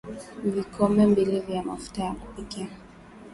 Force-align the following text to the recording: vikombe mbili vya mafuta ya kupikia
vikombe 0.43 1.05
mbili 1.05 1.39
vya 1.39 1.63
mafuta 1.63 2.03
ya 2.03 2.11
kupikia 2.13 2.67